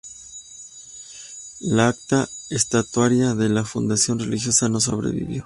[1.59, 5.39] La acta estatutaria de la fundación religiosa no sobrevivió.